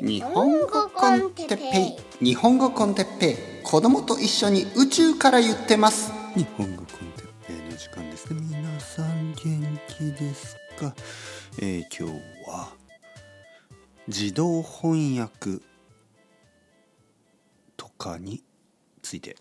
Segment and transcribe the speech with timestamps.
[0.00, 2.24] 日本語コンテッペイ。
[2.24, 3.64] 日本語コンテッペイ。
[3.64, 6.12] 子供と一緒に宇宙から言ってます。
[6.36, 8.40] 日本語コンテッペイの時間ですね。
[8.40, 10.94] 皆さん元気ですか、
[11.60, 12.68] えー、今日は
[14.06, 15.60] 自動翻訳
[17.76, 18.44] とかに
[19.02, 19.36] ついて。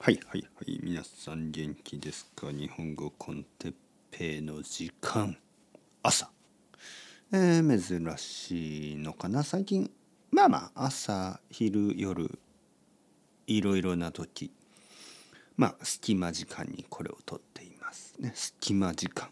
[0.00, 0.20] はい。
[0.26, 2.50] はいはい皆さん元気ですか？
[2.52, 3.74] 日本語コンテッ
[4.10, 5.38] ペイの時間。
[6.02, 6.30] 朝
[7.36, 9.42] えー、珍しいのかな。
[9.42, 9.90] 最近
[10.30, 12.38] まあまあ朝昼夜
[13.48, 14.52] いろいろな時
[15.56, 18.30] まあ隙間時間にこれをとっていますね。
[18.36, 19.30] 隙間時間。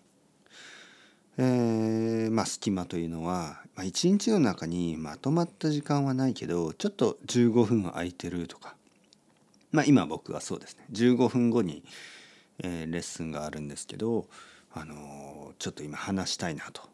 [1.38, 8.75] えー、まあ隙間というのは、まあ、日の中にまとまった時間はないけどちょっと15分空いてるとか。
[9.70, 10.87] まあ今僕はそうですね。
[10.91, 11.84] 15分後に、
[12.64, 14.27] えー、レッスンがあるんですけど、
[14.73, 16.91] あのー、ちょっと今話したいなと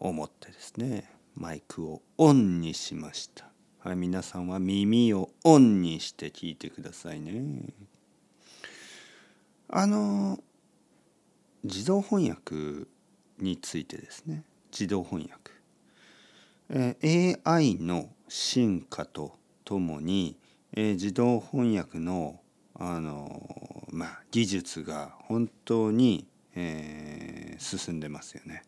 [0.00, 3.50] 思ってですねマイクをオンにしました。
[3.78, 7.64] はい、皆さんは耳をオンにして聞いてくださいね。
[9.68, 10.38] あの
[11.62, 12.88] 自動翻訳
[13.38, 15.52] についてですね自動翻訳、
[16.70, 20.36] えー、AI の進化とともに、
[20.72, 22.40] えー、自動翻訳の
[22.74, 28.64] あのまあ技術が本当に、えー、進んでますよね。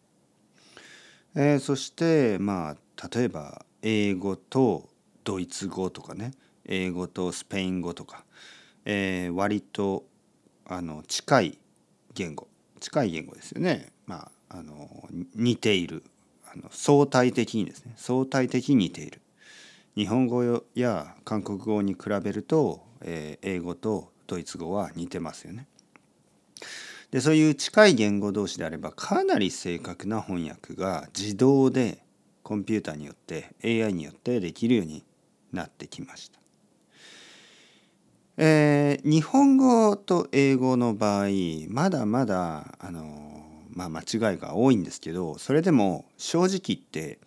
[1.35, 4.89] えー、そしてまあ例えば英語と
[5.25, 6.33] ドイツ語とかね
[6.67, 8.25] 英語とスペイン語とか、
[8.85, 10.05] えー、割と
[10.67, 11.59] あの近い
[12.15, 12.49] 言語
[12.81, 13.93] 近い言語ですよね。
[14.07, 16.03] まあ、あの似ている
[16.53, 19.21] あの相対的にですね相対的に似ている。
[19.95, 25.67] 日本語や韓国語に比べると、えー、英語とドイツ語は似てますよね。
[27.13, 32.03] でそういう近い言語同士であればかなり正確な翻訳が自動で
[32.43, 35.05] コンピューターによって AI によってできるように
[35.53, 36.41] なってきました。
[38.39, 41.27] えー、日本語と英語の場合
[41.69, 47.19] まだまだあの、まあ、間違いが多いんですけどそれでも正直言って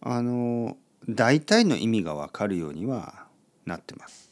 [0.00, 3.26] あの大体の意味が分かるようには
[3.66, 4.30] なってます。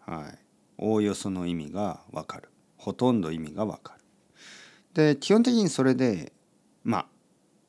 [0.00, 0.38] はい、
[0.78, 2.48] おおよその意味が分かる。
[2.84, 4.00] ほとんど意味がわかる。
[4.92, 6.32] で基本的にそれで
[6.84, 7.06] ま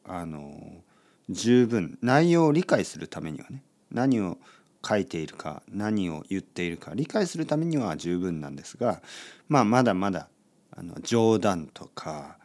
[0.04, 0.84] ああの
[1.30, 4.38] 十分内容を理解するためにはね何を
[4.86, 9.02] 書いているか何を言っているか理解するためには十分なんですが、
[9.48, 10.28] まあ、まだまだ
[10.72, 12.38] あの冗談とか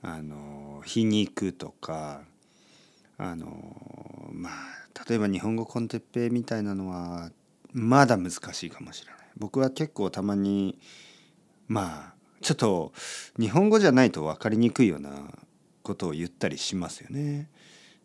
[0.00, 2.22] あの皮肉とか
[3.18, 4.52] あのまあ
[5.08, 7.30] 例えば日本語コンテッペイみたいなのは
[7.72, 9.24] まだ難しいかもしれない。
[9.36, 10.78] 僕は結構たまに
[11.68, 12.92] まあちょっと
[13.38, 15.10] 日本語じゃないと分かりにくいような
[15.82, 17.48] ことを言ったりしますよね。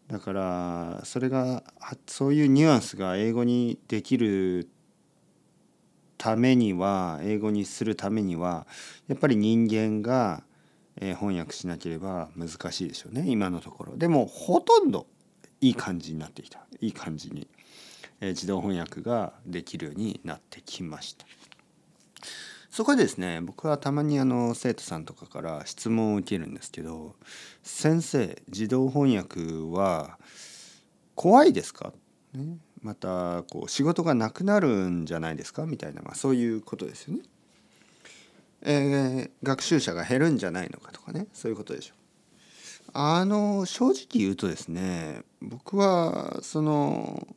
[0.08, 1.64] だからそれが
[2.08, 4.68] そういうニュアンスが英語にできる
[6.18, 8.66] ためには英語にするためには
[9.08, 10.44] やっぱり人間が
[11.00, 13.98] 翻訳しなければ難しいでしょうね今のところ。
[13.98, 15.06] でもほとんど
[15.62, 17.48] いい感じになってきたいい感じに
[18.22, 21.26] 自動翻訳ができるようになってきました。
[22.72, 27.16] そこでですね僕はたまにあの生徒さんとかから質問を受けるんですけど
[27.64, 29.42] 「先生自動翻訳
[29.76, 30.20] は
[31.16, 31.94] 怖いですか?」
[32.34, 35.66] ね、またこう仕事がなくなるんじゃないですか？
[35.66, 37.24] みたいな、まあ、そういうことですよね。
[38.62, 41.98] えー、学習者が減るんじゃないのかとかねそういうことでしょう。
[42.94, 47.28] あの正直言うとですね僕はその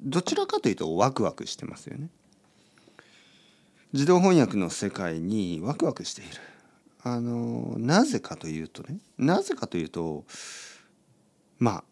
[0.00, 2.08] どちらかというとワクワクしてますよね。
[3.94, 6.30] 自動翻訳の世界にワクワクしている。
[7.04, 10.24] あのなぜかというとねなぜかというと
[11.60, 11.84] まあ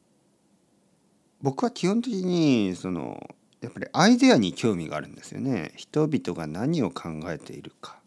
[1.42, 3.30] 僕は基本的にその
[3.60, 5.74] やっぱりアイデアに興味があるんですよね。
[5.76, 8.00] 人々が何を考えているか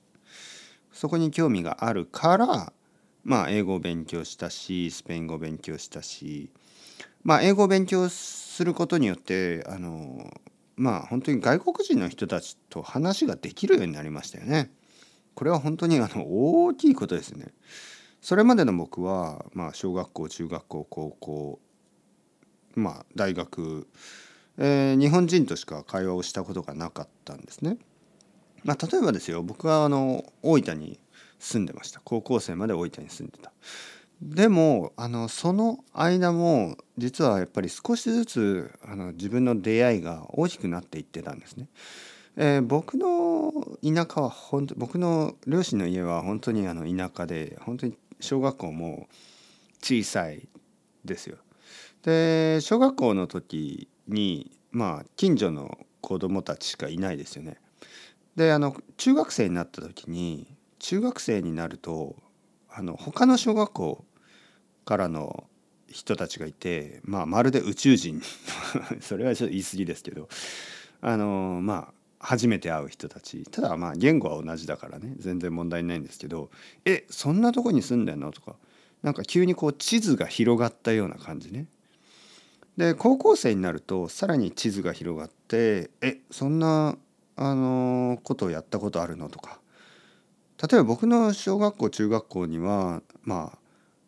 [0.92, 2.74] そこに興味があるから
[3.24, 6.50] まあ英語を勉強したしスペイン語を勉強したし
[7.24, 10.34] まあ英語を勉強することによってあの
[10.76, 14.72] まあ本当に外国人の人たちと話ができるようになりましたよね。
[15.34, 17.48] これは本当にあの大きいことですね。
[18.22, 21.60] それまでの僕は、まあ、小学校中学校高校
[22.76, 23.88] まあ大学、
[24.58, 27.78] えー、日本人としか会話をしたことがなかったんですね。
[28.64, 31.00] まあ、例えばですよ僕はあの大分に
[31.38, 33.52] 住んでました高校生まで大分に住んでた。
[34.26, 41.68] でもあのその間も実はやっぱり少しずつあの自分の出会いが大きくなっていってたんですね。
[42.36, 49.08] えー、僕の田舎は本当僕の両親の家は本当にあの田舎で本当に小学校も
[49.80, 50.48] 小さい
[51.06, 51.38] ですよ。
[52.02, 57.58] で小学校の時にまあ近所の子供たちしかいないですよね。
[58.36, 60.48] であの中学生になった時に
[60.80, 62.16] 中学生になると
[62.72, 64.06] あの他の小学校
[64.86, 65.46] からの
[65.90, 68.22] 人たちがいて、まあ、まるで宇宙人。
[69.02, 70.30] それはちょっと言い過ぎですけど。
[71.02, 73.44] あのまあ初めて会う人たち。
[73.44, 75.14] ただまあ言語は同じだからね。
[75.20, 76.50] 全然問題ないんですけど
[76.86, 78.56] 「えそんなとこに住んでんの?」とか。
[79.04, 81.68] なんか急にこう地図が広がったような感じね。
[82.78, 86.98] で高校生になるとさらに地図が広がって「えそんな
[87.36, 89.60] あのことをやったことあるの?」とか。
[90.62, 93.60] 例えば僕の小学校中学校にはまあ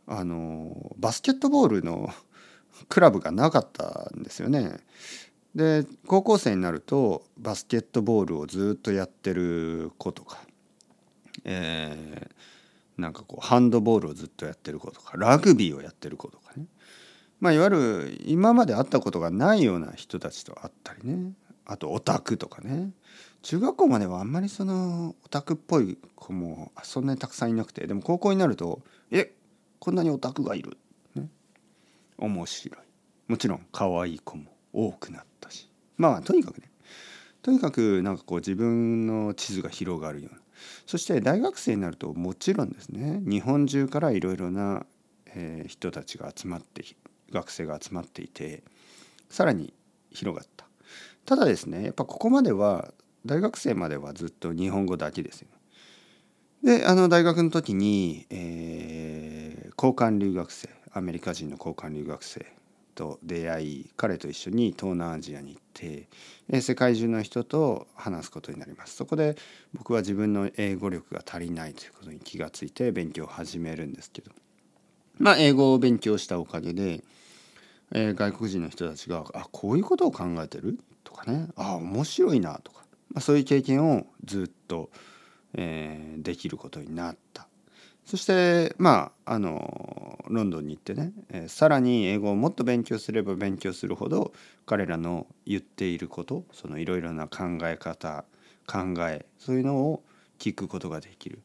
[0.07, 2.09] あのバスケットボールの
[2.89, 4.79] クラブがなかったんですよね。
[5.53, 10.39] で高校生になるとバスケットボールをずっとやってる子とか、
[11.43, 16.65] えー、なんかこうハンドボールをずっとやってる子とかラグビーをやってる子とかね。
[17.39, 21.33] まあいわゆる今まで会ったことがないような人たちと会ったりね。
[21.65, 22.91] あとオタクとかね。
[23.41, 27.85] 中学校まではあんまりそのオタクっぽい子もそんなにたくさんいなくて。
[27.87, 28.81] でも高校になると
[29.11, 29.33] え
[29.79, 30.77] こんなにオタクがいる、
[31.15, 31.29] ね、
[32.17, 33.31] 面白い。
[33.31, 35.69] もちろん可愛い子も多くなったし。
[35.97, 36.71] まあとにかくね。
[37.41, 40.41] とにかくなんかこう自分の地図が広がるような。
[40.85, 43.21] そして大学生になるともちろんですね。
[43.23, 44.85] 日本中からいろいろな、
[45.27, 46.83] えー、人たちが集まって
[47.31, 48.63] 学生が集まっていて
[49.29, 49.73] さらに
[50.11, 50.65] 広がった。
[51.25, 52.93] ただですねやっぱここまでは
[53.25, 55.56] 大学生まではずっと日本語だけですよね。
[56.63, 62.45] であの大学の時に、えー、交換留学生アメリカ人の交換留学生
[62.95, 68.95] と出会い彼と一緒に東南アジアに行って世界中の人と話すことになります。
[68.95, 69.35] そこで
[69.73, 74.31] 僕は自分の英語力が足りないということに気がついて勉強を始めるんですけど。
[75.19, 77.03] まあ英語を勉強したおかげで、
[77.91, 84.89] えー、外国人の人たちが「あこういうことを考えてる?」とかね「あ面白いな」とか、まあ、そういう経験をずっと、
[85.57, 87.47] えー、できることになった
[88.05, 94.31] そしてまああのロンドンに行ってね、えー、さらに英語をもっと勉強すれば勉強するほど
[94.65, 98.23] 彼らの言っていることそのいろいろな考え方
[98.65, 100.03] 考えそういうのを
[100.39, 101.39] 聞くことができる。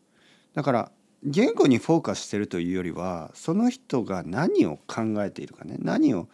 [0.55, 0.93] だから
[1.25, 6.29] 言語にフォーカスしてるというよりはその人が何を考えているかね何を、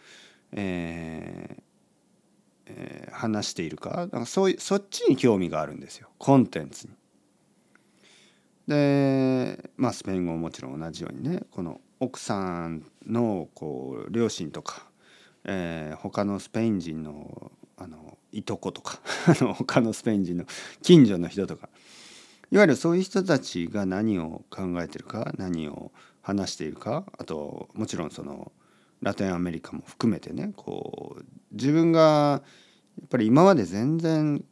[0.51, 1.63] えー
[2.65, 6.93] えー、話しているかなんかそういうそっちに興味があるんですよコンテンツに。
[8.69, 14.83] でまあスペイン語ももちろん同じようにねこの奥さんのこう両親とか、
[15.43, 18.99] えー、他のスペイン人のあのいとことか
[19.57, 20.45] 他のスペイン人の
[20.83, 21.69] 近所の人とか
[22.51, 28.51] いわゆるそういう人たちが何を考えてるか何を話しているかあともちろんその
[29.01, 31.23] ラテンアメリカも含めてねこう
[31.53, 32.43] 自分が
[32.99, 34.43] やっぱり今まで全然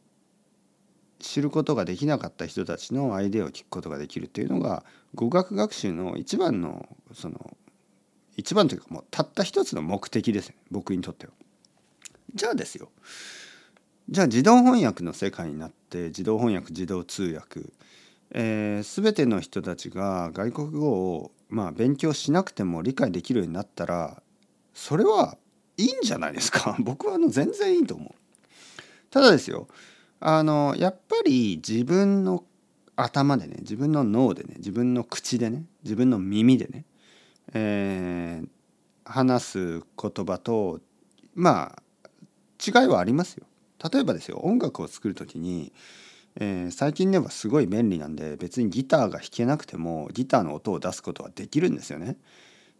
[1.18, 4.84] 知ることができなかった人たちのアイデアを聞くことができるっていうのが
[5.14, 7.56] 語学学習の一番のその
[8.36, 10.56] 一番というかもうたった一つの目的ですね。
[10.70, 11.32] 僕にとっては。
[12.34, 12.90] じゃあですよ。
[14.08, 17.62] じゃあ自動翻訳の世界になって自動翻訳自動通訳、
[18.30, 24.22] えー、全ての人たちが外国語をまあ勉強しなくても理解できるようになったら
[24.72, 25.36] それは
[25.76, 26.76] いいんじゃないですか。
[26.80, 28.14] 僕はあの全然いいと思う。
[29.10, 29.68] ただですよ。
[30.20, 32.44] あのやっぱり自分の
[32.96, 36.84] 頭でね自分の脳でね自分の口でね自分の耳でね、
[37.54, 38.48] えー、
[39.04, 40.80] 話す言葉と
[41.34, 41.82] まあ
[42.64, 43.46] 違いはありますよ。
[43.92, 45.72] 例えばですよ音楽を作る時に、
[46.40, 52.16] えー、最近ではすごい便利なんで別にギターが弾けなくてもギターの音を出すことはできるんですよね。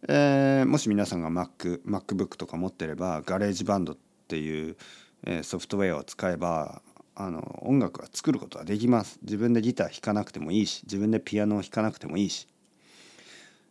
[0.09, 4.76] えー、もし皆さんが Mac MacBook とか持ってれば GarageBand っていう、
[5.25, 6.83] えー、ソフトウェアを使えば
[7.20, 9.18] あの音楽は作ることはできます。
[9.22, 12.46] 自分でギター弾かなくてもいいし自分でピアノを弾かなくてもいいし、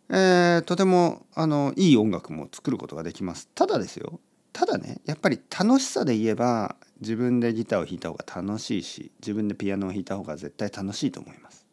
[0.09, 3.47] えー、とてもあのいい音楽も作ることができます。
[3.55, 4.19] ただですよ。
[4.51, 11.65] ただねやっぱり楽しさで言えば自分でギターを弾いた方が楽しいし自分でピアノを弾いた方が絶対楽しいと思います。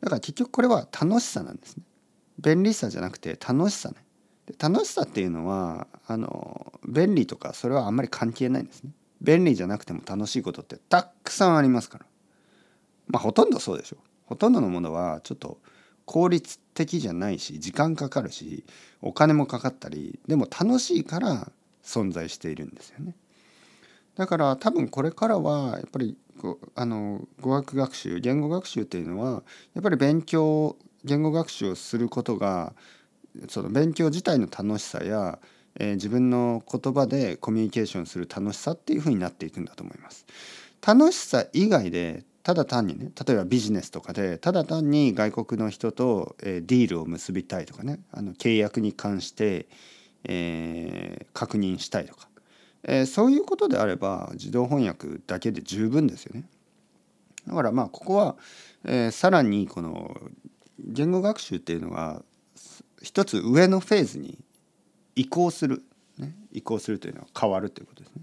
[0.00, 1.84] だから結局これは楽しさなんですね。
[2.40, 3.96] 便利さじゃなくて楽しさね。
[4.58, 8.90] 楽しさっていうのはあの便利とかそれはあんまり関係ないんですね。
[9.20, 12.06] 便利じゃなくても楽しいことってたくさんありますから。
[13.08, 13.96] まあほとんどそうでしょ。
[14.26, 15.58] ほとんどのものはちょっと
[16.04, 18.64] 効率的じゃないし時間かかるし
[19.02, 21.50] お金もかかったりでも楽しいから
[21.82, 23.14] 存在しているんですよね。
[24.16, 26.16] だから多分これからはやっぱり
[26.74, 29.42] あの語学学習言語学習っていうのは
[29.74, 32.74] やっぱり勉強言語学習をすることが
[33.48, 35.38] その勉強自体の楽しさや
[35.78, 40.26] えー、自分の言葉でコミュニケーションする楽しさっていうふうになっていくんだと思います。
[40.86, 49.66] 楽しさ以外でただ単にね例えばビジネスとかでただ単に外国の人と、えー、ディールを結びたいとかねあの契約に関して、
[50.22, 52.28] えー、確認したいとか、
[52.84, 56.48] えー、そういうことであれば自動翻訳だけで十分ですよね。
[57.48, 58.36] だからまあここは、
[58.84, 60.16] えー、さらにこの
[60.78, 62.22] 言語学習っていうのが
[63.02, 64.38] 一つ上のフェーズに
[65.16, 65.82] 移行する、
[66.18, 68.22] ね、移行するというのは変わるということですね。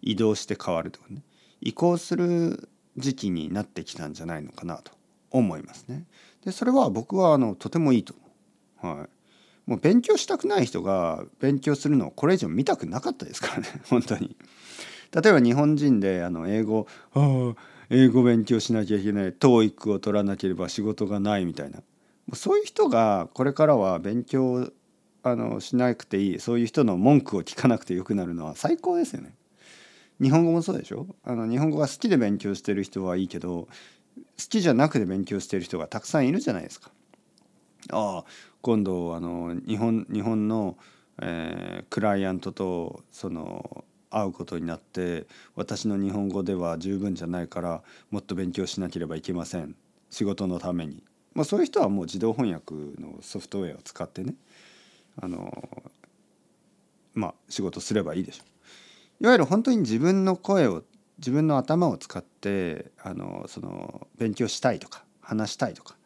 [0.00, 1.22] 移動して変わるとかね
[1.60, 4.90] 移行する時期になってきたんじゃないのかなと
[5.30, 6.04] 思いますね。
[6.44, 8.14] でそれは僕はあのとてもいいと
[8.82, 8.98] 思う。
[8.98, 9.08] はい
[9.64, 14.36] もう勉強したくない人が勉強するのをこれ以上見たくなかったですからね 本当に。
[15.12, 17.54] 例えば日本人であの英語「ああ
[17.90, 21.82] 英語勉強しなきゃいけない TOEIC を取らなければ仕事がない」みたいなも
[22.32, 24.72] うそういう人がこれからは勉強
[25.22, 29.34] あのしなくていいそういう人の文句を聞かなくてよくなるのは最高ですよね。
[30.20, 31.06] 日本語もそうでしょ？
[31.24, 33.68] あの日本語が好きで勉強してる人はいいけど好
[34.36, 36.90] きじゃなくて勉強してる人がたくさんいるじゃないですか。
[37.90, 38.24] ああ
[38.60, 40.76] 今度あの日本日本の、
[41.20, 45.26] えー、クライアントとその会うことになって
[45.56, 49.74] 私の日本語では十分じゃないからもっと勉強しなければいけません
[50.10, 51.02] 仕事のために、
[51.32, 54.34] まあ、そういう人はもう自動翻訳のソフトウェアを使ってね
[55.20, 55.82] あの
[57.14, 58.44] まあ仕事すればいいでしょ
[59.20, 60.82] ういわゆる本当に自分の声を
[61.18, 65.96] 自分の頭を使ってあのその勉強したいとか話したいとか、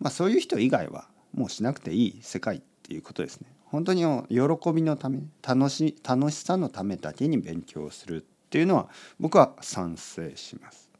[0.00, 3.48] まあ、そういう人以外はもうしなくていい世界っていうことですね。
[3.66, 8.88] 本当に喜びのため楽し楽しさのためだけに勉強するっていうのは
[9.18, 10.90] 僕は賛成します。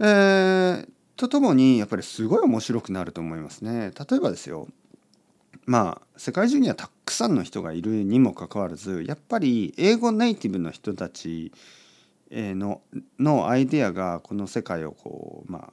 [0.00, 3.92] えー、とともにやっぱりすごい面白くなると思いますね。
[4.08, 4.68] 例えばですよ
[5.66, 11.52] まあ世界中にはたくさんの人がいるにもかかわらずやっぱり英語ネイティブの人たち
[12.30, 12.82] の
[13.18, 15.72] のアイデアがこの世界をこうま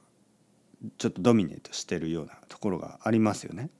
[0.98, 3.70] ちょっとドミネートしてるようなところがありますよね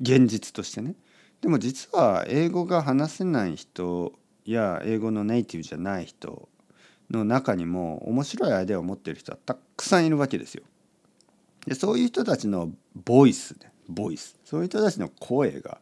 [0.00, 0.94] 現実としてね。
[1.40, 4.12] でも実は英語が話せない人
[4.44, 6.48] や英語のネイティブじゃない人
[7.10, 10.64] の中にも面白いアイデアを持ってる人はたくさんいるわけですよ。
[11.66, 12.72] でそういう人たちの
[13.04, 15.78] ボイスねボイスそういう人たちの声が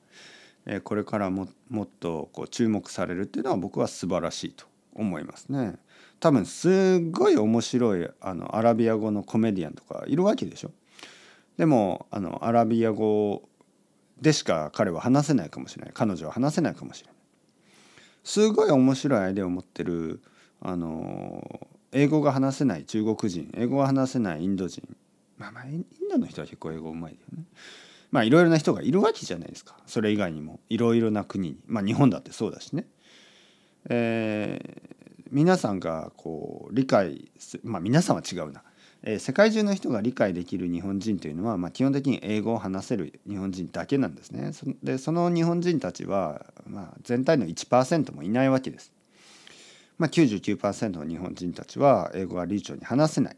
[0.84, 5.76] これからももっとこう注目されるっていうのは僕は素晴らしいと思いますね。
[6.18, 10.72] 多分すごい面白いあのアラビア語のコメディアンとかいるわけでしょ。
[11.56, 13.42] でもあのアラビア語
[14.20, 17.16] でしか彼は話せないかもしれない彼女は話せないかもしれない。
[18.24, 20.20] すごい面白いアイデアを持ってる
[20.60, 24.82] あの英語が話せない中国人英語が話せないインド人
[25.38, 27.44] まあまあインドの人は結構英語うまいよね。
[28.10, 32.86] まあいろいろな人がいるわけじゃないですかそれ以外にもいろいろな国にまあ日本だってそうだしね。
[33.88, 37.30] えー、皆さんがこう理解
[37.62, 38.62] まあ皆さんは違うな、
[39.02, 44.50] えー、世界中の人が理解できる日本人というのは、まあ、基本的に英語を話せる日本人だけなんですね。
[44.82, 48.92] でその日本人たちは、まあ、全体の1%もいないわけです。
[49.98, 53.36] まあ、99%の日本人たちは英語が流暢に話せない。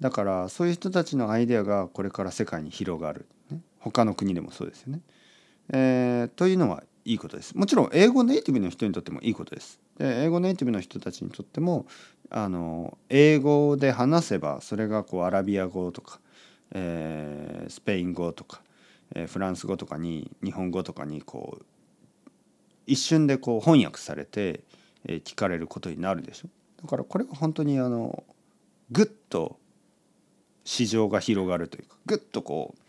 [0.00, 3.26] だからそういう人たちのアイデアがこれから世界に広がる、
[3.90, 5.00] 他の国でもそうですよね。
[5.72, 7.56] えー、というのはいいことです。
[7.56, 9.80] もちろん英語ネイティブの人にとってもいいことです。
[9.98, 11.86] で英語ネイティブの人たちにとっても
[12.30, 16.20] あの英語で話せばそれがこうアラビア語とか、
[16.72, 18.62] えー、スペイン語とか、
[19.14, 21.64] えー、フランス語とかに日本語とかにこう
[22.86, 24.64] 一瞬でこう翻訳されて、
[25.06, 26.48] えー、聞かれることになるでしょ。
[26.82, 28.24] だからこれは本当にあの
[28.90, 29.58] ぐっと
[30.64, 32.83] 市場が広がるというかぐっとこう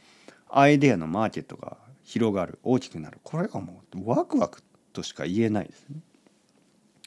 [0.58, 3.20] アイデアのマーケットが広がる大きくなる。
[3.24, 5.98] これはもうワクワクとしか言えないですね。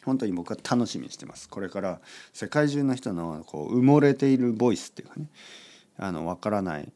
[0.05, 1.49] 本当に僕は楽しみにしてます。
[1.49, 2.01] これから
[2.35, 5.29] 世界中の人のこう埋もれているボイスっていうかね
[5.97, 6.93] あの分からない、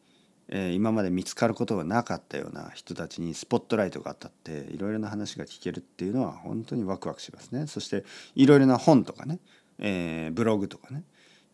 [0.48, 7.66] えー、今まで見つかることがなかったような人たちにスポットライトが当たっていろいろな話が聞けるっていうのは本当にワクワクしますね。
[7.66, 8.04] そして
[8.34, 9.38] いろいろな本とかね、
[9.78, 11.04] えー、ブログとかね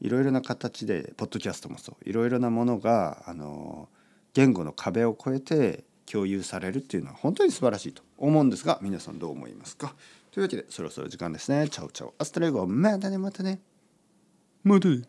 [0.01, 3.89] いろいろな形でポッドキャストもそういろいろなものがあの
[4.35, 9.95] 言語の壁を越えて共有されるっていうのは本当に素晴らしいと思うんですが皆さんどう思いますか？
[10.31, 11.69] というわけでそろそろ時間ですね。
[11.69, 13.61] チャオチャオアストレゴまたねまたね。
[14.65, 15.03] またね。